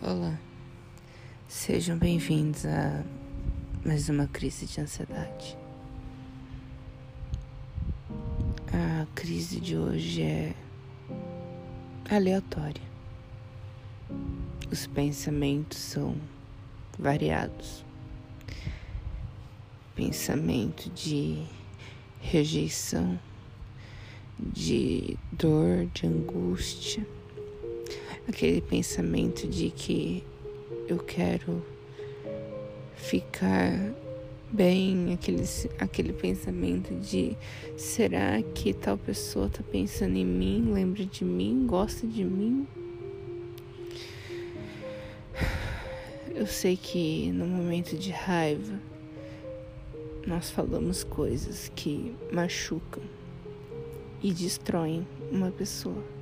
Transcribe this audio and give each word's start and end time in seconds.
Olá, 0.00 0.38
sejam 1.48 1.98
bem-vindos 1.98 2.64
a 2.64 3.02
mais 3.84 4.08
uma 4.08 4.28
crise 4.28 4.64
de 4.64 4.80
ansiedade. 4.80 5.58
A 8.72 9.06
crise 9.16 9.58
de 9.58 9.76
hoje 9.76 10.22
é 10.22 10.54
aleatória. 12.08 12.80
Os 14.70 14.86
pensamentos 14.86 15.78
são 15.78 16.14
variados. 16.96 17.84
Pensamento 19.96 20.88
de 20.90 21.44
rejeição, 22.20 23.18
de 24.38 25.18
dor, 25.32 25.86
de 25.92 26.06
angústia 26.06 27.04
aquele 28.28 28.60
pensamento 28.60 29.48
de 29.48 29.70
que 29.70 30.22
eu 30.86 30.98
quero 30.98 31.64
ficar 32.94 33.72
bem, 34.50 35.14
aquele, 35.14 35.42
aquele 35.78 36.12
pensamento 36.12 36.94
de 36.94 37.36
será 37.76 38.42
que 38.54 38.74
tal 38.74 38.98
pessoa 38.98 39.48
tá 39.48 39.62
pensando 39.62 40.16
em 40.16 40.26
mim, 40.26 40.72
lembra 40.72 41.04
de 41.04 41.24
mim, 41.24 41.66
gosta 41.66 42.06
de 42.06 42.22
mim? 42.22 42.66
Eu 46.34 46.46
sei 46.46 46.76
que 46.76 47.32
no 47.32 47.46
momento 47.46 47.96
de 47.96 48.10
raiva 48.10 48.78
nós 50.26 50.50
falamos 50.50 51.02
coisas 51.02 51.72
que 51.74 52.14
machucam 52.30 53.02
e 54.22 54.32
destroem 54.32 55.06
uma 55.32 55.50
pessoa. 55.50 56.17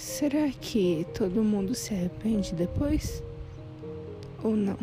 Será 0.00 0.48
que 0.48 1.06
todo 1.12 1.44
mundo 1.44 1.74
se 1.74 1.92
arrepende 1.92 2.54
depois? 2.54 3.22
Ou 4.42 4.56
não? 4.56 4.78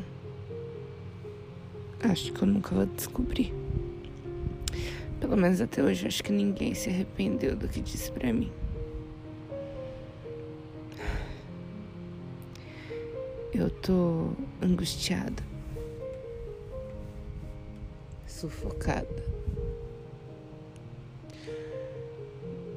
Acho 2.02 2.32
que 2.32 2.44
eu 2.44 2.48
nunca 2.48 2.76
vou 2.76 2.86
descobrir. 2.86 3.52
Pelo 5.20 5.36
menos 5.36 5.60
até 5.60 5.82
hoje, 5.82 6.06
acho 6.06 6.24
que 6.24 6.32
ninguém 6.32 6.76
se 6.76 6.92
arrependeu 6.92 7.56
do 7.56 7.68
que 7.68 7.82
disse 7.82 8.12
para 8.12 8.32
mim. 8.32 8.52
Eu 13.52 13.72
tô 13.72 14.30
angustiada, 14.62 15.44
sufocada. 18.28 19.26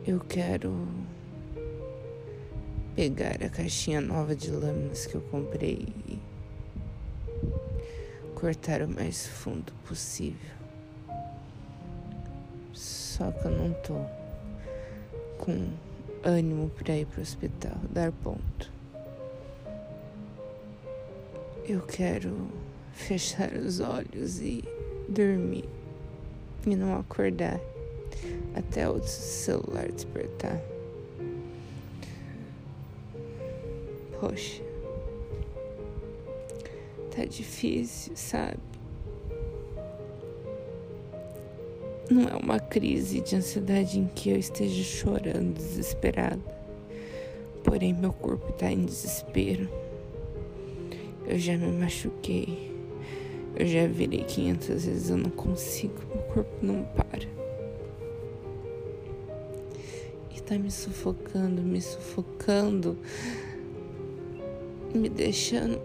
Eu 0.06 0.19
quero 0.20 0.88
pegar 2.94 3.42
a 3.42 3.48
caixinha 3.48 4.00
nova 4.00 4.34
de 4.34 4.50
lâminas 4.50 5.06
que 5.06 5.14
eu 5.14 5.20
comprei 5.22 5.88
e 6.08 6.19
cortar 8.34 8.82
o 8.82 8.88
mais 8.88 9.27
fundo 9.27 9.72
possível. 9.86 10.50
Só 12.72 13.30
que 13.30 13.47
eu 13.47 13.50
não 13.50 13.72
tô 13.74 13.94
com 15.38 15.69
ânimo 16.24 16.70
para 16.70 16.97
ir 16.97 17.06
pro 17.06 17.20
hospital, 17.20 17.77
dar 17.91 18.12
ponto. 18.12 18.72
Eu 21.66 21.80
quero 21.82 22.48
fechar 22.92 23.52
os 23.52 23.80
olhos 23.80 24.41
e 24.41 24.64
dormir 25.08 25.69
e 26.66 26.75
não 26.75 26.98
acordar 26.98 27.60
até 28.54 28.88
o 28.88 29.00
celular 29.02 29.91
despertar. 29.92 30.60
Poxa, 34.20 34.62
tá 37.10 37.24
difícil, 37.24 38.12
sabe? 38.14 38.58
Não 42.10 42.28
é 42.28 42.36
uma 42.36 42.60
crise 42.60 43.22
de 43.22 43.36
ansiedade 43.36 43.98
em 43.98 44.06
que 44.09 44.28
eu 44.28 44.36
esteja 44.36 44.82
chorando, 44.82 45.54
desesperada. 45.54 46.42
Porém, 47.64 47.94
meu 47.94 48.12
corpo 48.12 48.53
tá 48.53 48.70
em 48.70 48.84
desespero. 48.84 49.70
Eu 51.26 51.38
já 51.38 51.56
me 51.56 51.72
machuquei. 51.72 52.76
Eu 53.56 53.66
já 53.66 53.86
virei 53.86 54.25
500 54.25 54.69
vezes, 54.69 55.09
eu 55.09 55.16
não 55.16 55.30
consigo. 55.30 55.94
Meu 56.14 56.22
corpo 56.25 56.56
não 56.60 56.84
para. 56.84 57.26
E 60.36 60.41
tá 60.42 60.59
me 60.59 60.70
sufocando, 60.70 61.62
me 61.62 61.80
sufocando 61.80 62.98
me 64.95 65.09
deixando 65.09 65.81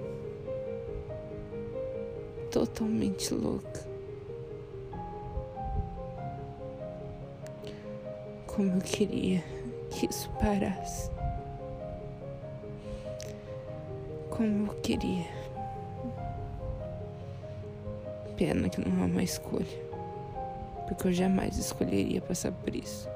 totalmente 2.52 3.34
louca. 3.34 3.86
Como 8.48 8.72
eu 8.72 8.82
queria 8.82 9.44
que 9.92 10.08
isso 10.10 10.30
parasse. 10.40 11.12
Como 14.30 14.72
eu 14.72 14.76
queria. 14.82 15.26
Pena 18.38 18.70
que 18.70 18.80
não 18.80 19.04
há 19.04 19.06
uma 19.06 19.24
escolha. 19.24 19.86
Porque 20.88 21.08
eu 21.08 21.14
jamais 21.14 21.58
escolheria 21.58 22.22
passar 22.22 22.52
por 22.52 22.76
isso. 22.76 23.10